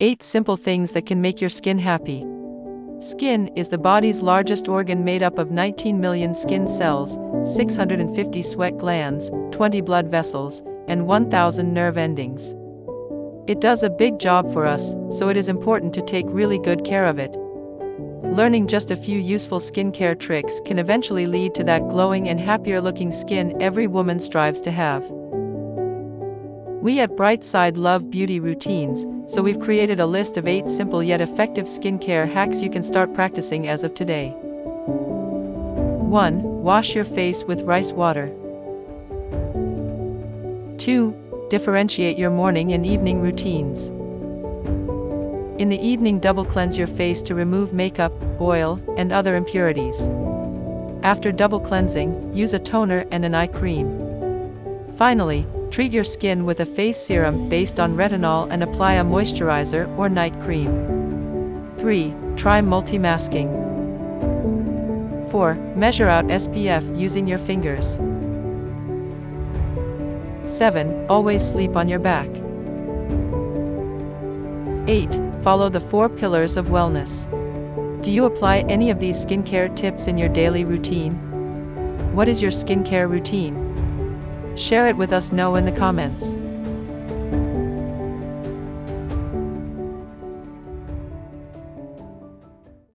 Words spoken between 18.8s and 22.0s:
a few useful skincare tricks can eventually lead to that